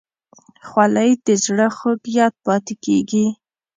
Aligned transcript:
خولۍ 0.67 1.11
د 1.25 1.27
زړه 1.45 1.67
خوږ 1.77 2.01
یاد 2.17 2.33
پاتې 2.45 2.73
کېږي. 2.85 3.25